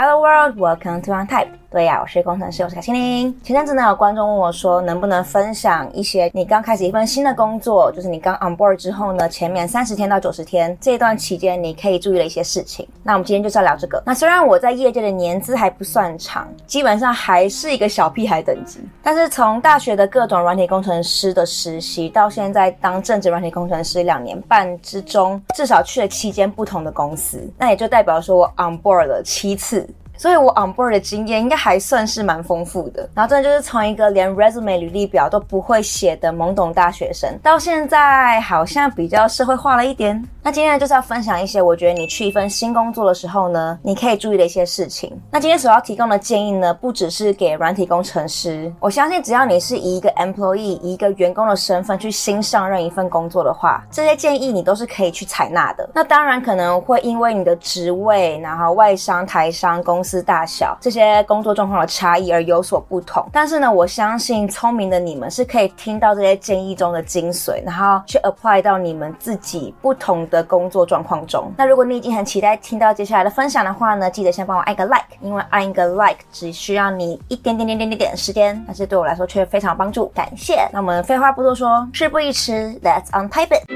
[0.00, 1.59] Hello world, welcome to OnType。
[1.70, 3.32] 对呀，我是工程师，我是凯心玲。
[3.44, 12.88] 前阵子呢，有观众问我说，能不能分享一些你刚开始一份新的工作，就是你刚 on board 之后呢，前面三十天到九十天这段期间，你可以注意的一些事情。
[13.04, 14.02] 那我们今天就是要聊这个。
[14.04, 29.88] 那虽然我在业界的年资还不算长，基本上还是一个小屁孩等级，但是从大学的各种软体工程师的实习，到现在当正职软体工程师两年半之中，至少去了七间不同的公司，那也就代表说我 on board 了七次。
[30.20, 33.08] 所以我 on board 的经验应该还算是蛮丰富的。
[33.14, 40.22] 然后真的就是从一个连 resume 履历表都不会写的懵懂大学生，到现在好像比较社会化了一点。
[40.42, 45.10] 那今天呢，就是要分享一些我觉得你去一份新工作的时候呢，你可以注意的一些事情。
[45.30, 55.88] 那今天所要提供的建议呢，不只是给软体工程师，我相信只要你是以一个 employee，以一个员工的身份去新上任一份工作的话，这些建议你都是可以去采纳的。
[55.94, 60.10] 那当然可能会因为你的职位，然后外商、台商、公司。
[60.10, 71.52] 司大小这些工作状况的差异而有所不同，但是呢，我相信聪明的你们是可以听到这些建议中的精髓，然后去 apply 到你们自己不同的工作状况中。
[71.56, 80.66] 那如果你已经很期待听到接下来的分享的话呢，记得先帮我按个 like，因为按一个 like 只需要你一点点点点点点时间，但是对我来说却非常帮助，感谢。
[80.72, 83.68] 那我们废话不多说，事不宜迟，Let's untype it。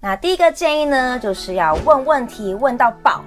[0.00, 3.22] 那第一个建议呢，就是要问问题问到爆。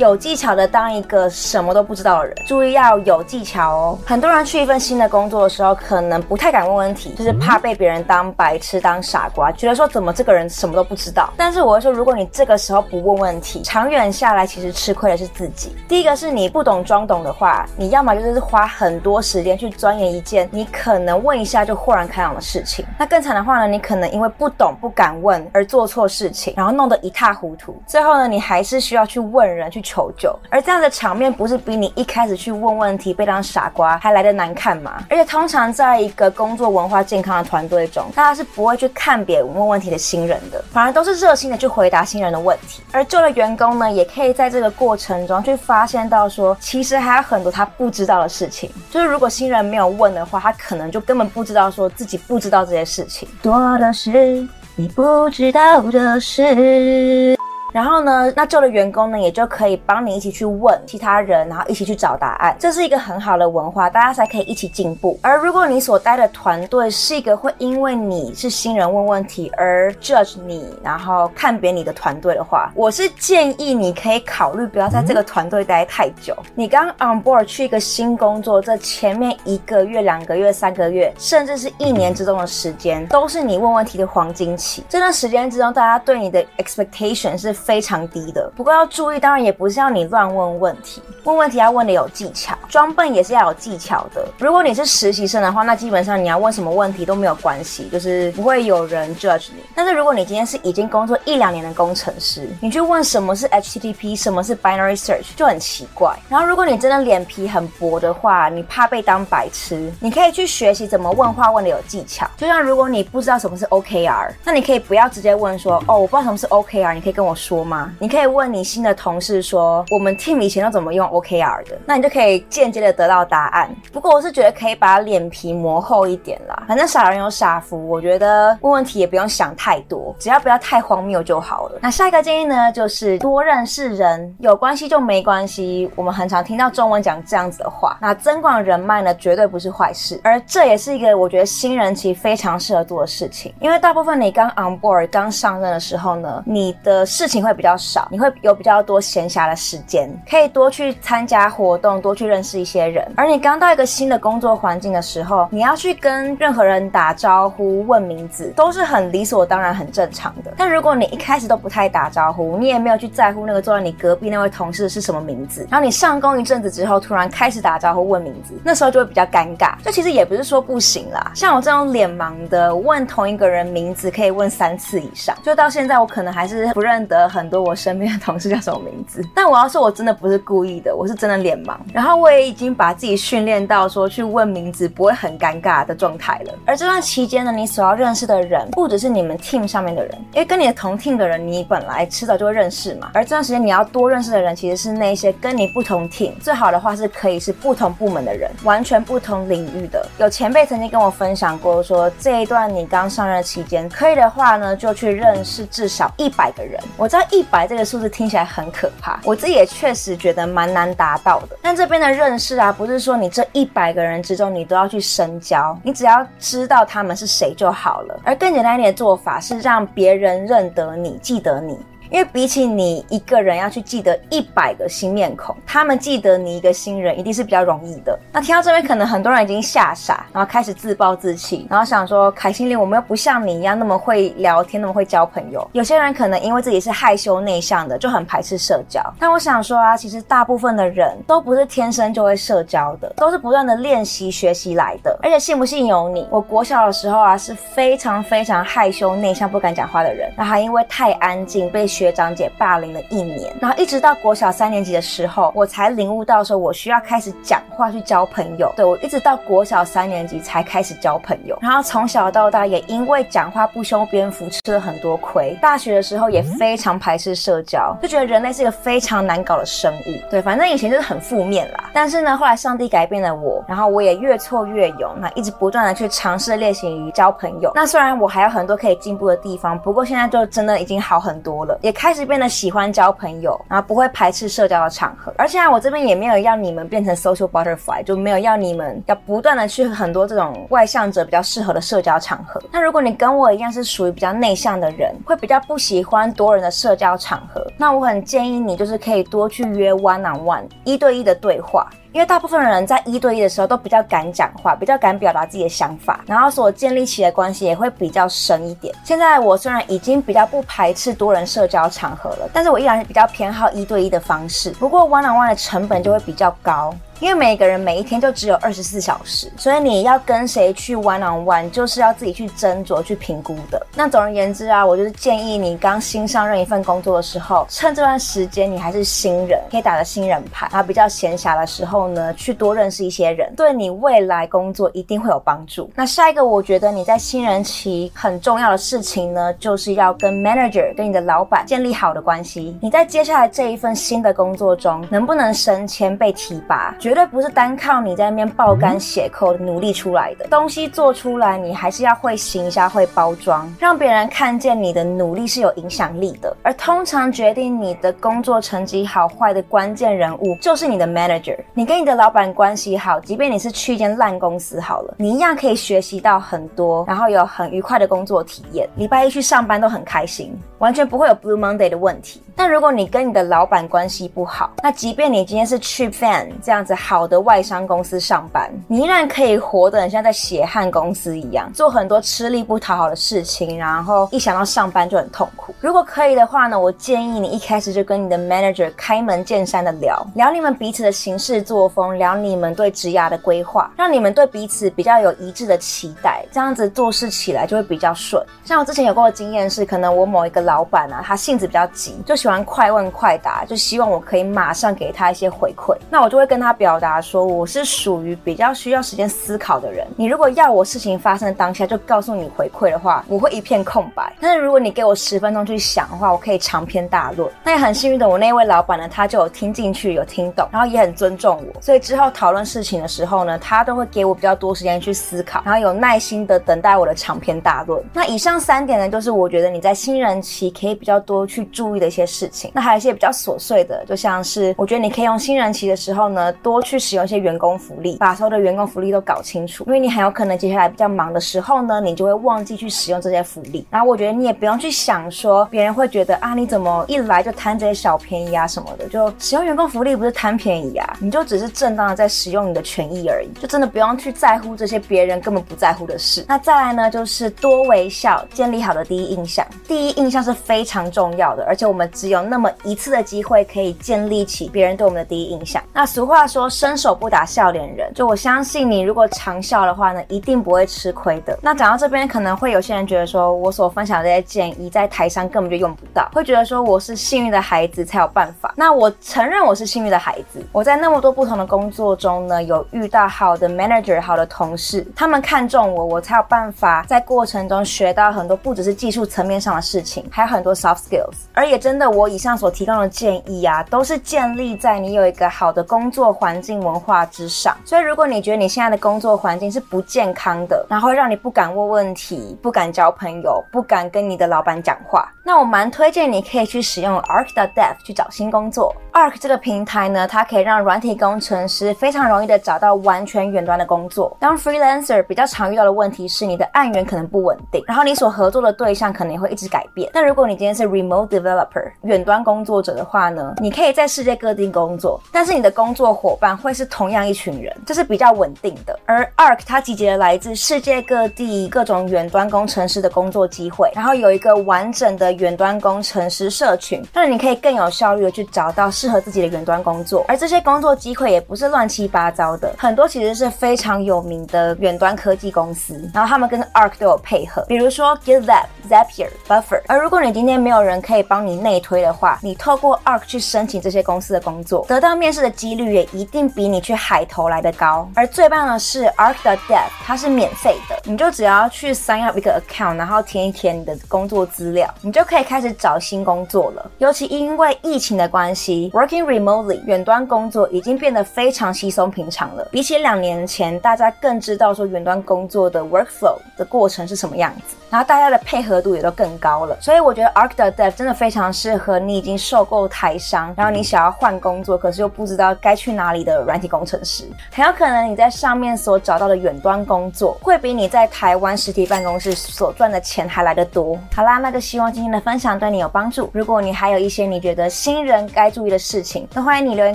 [0.00, 3.98] 有技巧的当一个什么都不知道的人，注意要有技巧哦。
[4.06, 11.30] 很多人去一份新的工作的时候，可能不太敢问问题，就是怕被别人当白痴、当傻瓜，觉得说怎么这个人什么都不知道。
[11.36, 15.76] 但是我会说，如果你这个时候不问问题，长远下来其实吃亏的是自己。
[15.86, 22.82] 第一个是你不懂装懂的话，你要么就是花很多时间去钻研一件你可能问一下就豁然开朗的事情。
[22.98, 27.78] 那更惨的话呢，你可能因为不懂不敢问而做错事情，然后弄得一塌糊涂。
[27.86, 29.78] 最后呢，你还是需要去问人去。
[29.90, 35.02] 求救，而这样的场面不是比你一开始去问问题被当傻瓜还来得难看吗？
[35.10, 42.84] 而且通常在一个工作文化健康的团队中，大家是不会去看别人问问题的新人的，反而都是热心的去回答新人的问题。
[42.92, 48.70] 而旧的员工呢，也可以在这个过程中去发现到说，其实还有很多他不知道的事情。
[48.90, 53.28] 就是如果新人没有问的话，他可能就根本不知道说自己不知道这些事情。
[53.42, 57.36] 多的是你不知道的事。
[57.72, 62.56] 然后呢，那旧的员工呢，也就可以帮你一起去问其他人，然后一起去找答案。
[62.58, 65.18] 这是一个很好的文化，大家才可以一起进步。
[65.22, 76.36] 而如果你所待的团队是一个会因为你是新人问问题而 judge 你，然后看扁你的团队的话，我是建议你可以考虑不要在这个团队待太久。
[76.56, 84.84] 你刚 on board 去一个新工作，这前面一个月、两个月、三个月，甚至是一年之中的时间，都是你问问题的黄金期。
[84.88, 87.54] 这段时间之中，大家对你的 expectation 是。
[87.60, 94.26] 非常低的，不过要注意，当然也不是要你乱问问题，问问题要问的有技巧，装笨也是要有技巧的。
[94.38, 99.62] 如果你是实习生的话，那基本上你要问什么问题都没有关系，就是不会有人 judge 你。
[99.74, 106.16] 但是如果你今天是已经工作一两年的工程师，你去问什么是 HTTP，什么是 binary search 就很奇怪。
[106.28, 112.26] 然后如果你真的脸皮很薄的话，你怕被当白痴，你可以去学习怎么问话问的有技巧。
[112.36, 117.49] 就像如果你不知道什么是 OKR，那你可以不要直接问说，哦，我不知道什么是 OKR，你可以跟我说。
[117.50, 117.92] 说吗？
[117.98, 123.68] 你可以问你新的同事说，我们 team 以前都怎么用 OKR 的，那你就可以间接的得到答案。
[123.92, 131.80] 不过我是觉得可以把脸皮磨厚一点啦，反正傻人有傻福，我觉得问问题也不用想太多，只要不要太荒谬就好了。
[131.82, 135.90] 那下一个建议呢，就是多认识人，有关系就没关系。
[135.96, 147.39] 我们很常听到中文讲这样子的话，那增广人脉呢，绝对不是坏事，而这也是一个我觉得新人期非常适合做的事情，因为大部分你刚 on board 刚上任的时候呢，你的事情。
[147.42, 153.06] 会比较少，你会有比较多闲暇的时间，可以多去参加活动，多去认识一些人。
[153.16, 160.52] 而你刚到一个新的工作环境的时候，你要去跟任何人打招呼、问名字，都是很理所当然、很正常的。
[160.56, 169.74] 但如果你一开始都不太打招呼，你也没有去在乎那个坐在你隔壁那位同事是什么名字，然后你上工一阵子之后，突然开始打招呼、问名字，那时候就会比较尴尬。
[169.82, 177.29] 这其实也不是说不行啦，像我这种脸盲的，问同一个人名字可以问三次以上，就到现在我可能还是不认得。
[177.30, 179.22] 很多我身边的同事叫什么名字？
[179.34, 181.76] 但我要说，我真的不是故意的，我是真的脸盲。
[181.94, 186.54] 然后我也已经把自己训练到说去问名字不会很尴尬的状态了。
[186.66, 193.12] 而这段期间呢，你所要认识的人不只是你们 team 上面的人，因为跟你的同 team 的人，你本来迟早就会认识嘛。
[193.14, 200.04] 而这段时间你要多认识的人，其实是那些跟你不同 team，最好的话是可以是不同部门的人，完全不同领域的。
[200.18, 206.80] 有前辈曾经跟我分享过说，这一段你刚上任期间，可以的话呢，就去认识至少一百个人。
[206.96, 207.19] 我在。
[207.30, 211.56] 一百这个数字听起来很可怕，我自己也确实觉得蛮难达到的。
[211.62, 218.20] 但这边的认识啊，不是说你这一百个人之中你都要去深交，你只要知道他们是谁就好了。
[218.24, 221.78] 而更简单一点的做法是让别人认得你，记得你。
[222.10, 228.18] 因为比起你一个人要去记得一百个新面孔，他们记得你一个新人一定是比较容易的。
[228.32, 235.68] 那听到这边，可能很多人已经吓傻，然后开始自暴自弃，然后想说：凯西琳，我们又不像你一样那么会聊天，那么会交朋友。
[235.72, 239.00] 有些人可能因为自己是害羞内向的，就很排斥社交。
[239.18, 245.16] 但我想说啊，其实大部分的人都不是天生就会社交的，都是不断的练习学习来的。
[245.22, 251.86] 而且信不信由你，我国小的时候啊是非常非常害羞内向、不敢讲话的人，那还因为太安静被。
[252.00, 258.72] 学长姐霸凌了一年，然后一直到国小三年级的时候，我才领悟到说，我需要开始讲话去交朋友。
[258.74, 265.54] 对，我一直到国小三年级才开始交朋友，然后从小到大也因为讲话不修边幅，吃了很多亏。
[265.60, 270.30] 大学的时候也非常排斥社交，就觉得人类是一个非常难搞的生物。
[270.30, 271.90] 对，反正以前就是很负面啦。
[271.92, 277.70] 但是呢，后来上帝改变了我，然后我也越挫越勇，那一直不断的去尝试练习于交朋友。
[277.74, 281.78] 那虽然我还有很多可以进步的地方，不过现在就真的已经好很多了。
[281.90, 285.34] 也开始变得喜欢交朋友，然后不会排斥社交的场合。
[285.36, 292.62] 而且啊，我这边也没有要你们变成 social butterfly，就没有要你们要不断的去很多这种外向者比较适合的社交场合。
[292.70, 301.90] 那如果你跟我一样是属于比较内向的人，会比较不喜欢多人的社交场合，那我很建议你就是可以多去约 one on one 一对一的对话。
[302.12, 308.94] 因为大部分人在一对一的时候都比较敢讲话，比较敢表达自己的想法，然后所建立起的关系也会比较深一点。
[309.04, 314.70] 现在我虽然已经比较不排斥多人社交场合了，但是我依然是比较偏好一对一的方式。
[314.72, 316.92] 不过 one on one 的成本就会比较高。
[317.20, 323.86] 因为每个人每一天就只有二十四小时，所以你要跟谁去 one on one，就是要自己去斟酌、去评估的。
[323.94, 335.90] 那总而言之啊，我就是建议你刚新上任一份工作的时候，趁这段时间你还是新人，可以打着新人牌，然后比较闲暇的时候呢，去多认识一些人，对你未来工作一定会有帮助。
[335.94, 342.74] 那下一个，我觉得你在新人期很重要的事情呢，就是要跟 manager、跟你的老板建立好的关系。
[342.80, 346.94] 你在接下来这一份新的工作中，能不能升迁、被提拔？
[347.10, 356.56] 绝对不是单靠你在那边爆肝写 code 努力出来的东西做出来，你还是要会行销、会包装，让别人看见你的努力是有影响力的。
[356.62, 361.58] 而通常决定你的工作成绩好坏的关键人物，就是你的 manager。
[361.74, 368.88] 你跟你的老板关系好，即便你是去一间烂公司好了，你一样可以学习到很多，然后有很愉快的工作体验。
[368.94, 372.40] 礼拜一去上班都很开心，完全不会有 Blue Monday 的问题。
[372.54, 385.74] 但如果你跟你的老板关系不好，那即便你今天是 cheap fan 这样子好的外商公司上班，你依然可以活得很像在血汗公司一样，做很多吃力不讨好的事情，然后一想到上班就很痛苦。
[385.80, 398.44] 如果可以的话呢，我建议你一开始就跟你的 manager 开门见山的聊聊你们彼此的行事作风，聊你们对职涯的规划，让你们对彼此比较有一致的期待，这样子做事起来就会比较顺。
[398.64, 410.04] 像我之前有过的经验是，可能我某一个老板啊，他性子比较急，就喜欢快问快答，就希望我可以马上给他一些回馈，那我就会跟他表表达说，我是属于比较需要时间思考的人。
[410.16, 414.32] 你如果要我事情发生当下就告诉你回馈的话，我会一片空白。
[414.40, 417.48] 但是如果你给我十分钟去想的话，我可以长篇大论。
[417.62, 421.80] 那也很幸运的，我那位老板呢，他就有听进去，有听懂，然后也很尊重我。
[421.80, 428.02] 所以之后讨论事情的时候呢，他都会给我比较多时间去思考，然后有耐心的等待我的长篇大论。
[428.12, 432.72] 那以上三点呢，就是我觉得你在新人期可以比较多去注意的一些事情。
[432.74, 443.86] 那还有一些比较琐碎的，就像是我觉得你可以用新人期的时候呢，多去使用一些员工福利，把所有的员工福利都搞清楚，因为你很有可能接下来比较忙的时候呢，你就会忘记去使用这些福利。
[443.90, 456.44] 然后我觉得你也不用去想说别人会觉得啊，你怎么一来就贪这些小便宜啊什么的，就使用员工福利不是贪便宜啊，你就只是正当的在使用你的权益而已，就真的不用去在乎这些别人根本不在乎的事。
[456.48, 459.66] 那再来呢，就是多微笑，建立好的第一印象。
[459.86, 465.82] 第一印象是非常重要的，而且我们只有那么一次的机会可以建立起别人对我们的第一印象。
[465.92, 468.12] 那俗话说，说伸手不打笑脸人。
[468.14, 471.58] 就我相信你，如果常笑的话呢，一定不会吃亏的。
[471.62, 478.74] 那讲到这边，可能会有些人觉得说，我所分享的这些建议在台上根本就用不到，会觉得说我是幸运的孩子才有办法。
[478.76, 491.46] 那我承认我是幸运的孩子，我在那么多不同的工作中呢，有遇到好的 manager、好的同事，他们看中我，我才有办法在过程中学到很多，不只是技术层面上的事情，还有很多 soft skills。
[491.54, 497.76] 而也真的，我以上所提供的建议啊，都是建立在你有一个好的工作环环境文化之上。
[497.84, 508.92] 所以，如果你觉得你现在的工作环境是不健康的，然后让你不敢问问题、不敢交朋友、不敢跟你的老板讲话，那我蛮推荐你可以去使用 Arc 的 Dev 去找新工作。
[509.12, 514.36] Arc 这个平台呢，它可以让软体工程师非常容易的找到完全远端的工作。
[514.40, 520.10] 当 freelancer 比较常遇到的问题是，你的案源可能不稳定，然后你所合作的对象可能也会一直改变。
[520.12, 528.98] 那如果你今天是 remote developer 远端工作者的话呢，你可以在世界各地工作，但是你的工作伙伴会是同样一群人，这是比较稳定的。
[529.06, 540.24] 而 Arc 它集结了来自世界各地各种远端工程师的工作机会，然后有一个完整的远端工程师社群，让你可以更有效率的去找到适合自己的远端工作。
[540.26, 549.82] 而这些工作机会也不是乱七八糟的，很多其实是非常有名的远端科技公司，然后他们跟 Arc 都有配合，比如说 GitLab、Zapier、Buffer。
[549.86, 558.08] 而如果你今天没有人可以帮你内推的话，你透过 Arc 去申请这些公司的工作，得到面试的几率也一定比你去海投来的高。
[558.14, 566.90] 而最棒的是 Arc.dev 它是免费的，你就只要去 sign up 一个 account，然后填一填你的工作资料，你就可以开始找新工作了。
[566.98, 572.66] 尤其因为疫情的关系，working remotely 远端工作已经变得非常稀松平常了。
[572.70, 579.76] 比起两年前，大家更知道说远端工作的 workflow 的过程是什么样子，然后大家的配合度也都更高了。
[579.80, 587.24] 所以我觉得 Arc.dev 真的非常适合你已经受够台商，然后你想要换工作，可是又不知道该去哪里的软体工程师。
[587.52, 593.98] 很有可能你在上面所找到的远端工作，会比你在台湾实体办公室所赚的钱还来得多。
[594.14, 596.30] 好啦，那就希望今天的分享对你有帮助。
[596.32, 599.94] 如果你还有一些你觉得新人该注意的事情，都欢迎你留言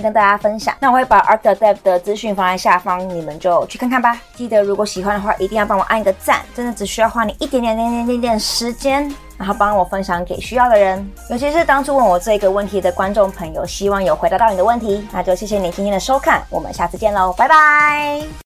[0.00, 0.74] 跟大家分享。
[0.80, 4.20] 那我会把 Arc.dev 的资讯放在下方，你们就去看看吧。
[4.34, 9.14] 记得如果喜欢的话，一定要帮我按一个赞，真的只需要花你一点点点点点点时间。
[9.38, 15.06] 然后帮我分享给需要的人，尤其是当初问我这个问题的观众朋友，希望有回答到你的问题。
[15.12, 18.26] 那就谢谢你今天的收看，我们下次见喽，拜拜。